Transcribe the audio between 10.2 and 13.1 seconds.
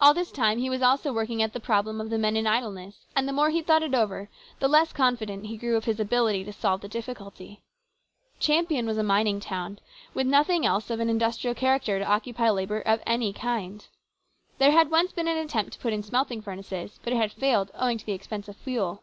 nothing else of an industrial character to occupy labour of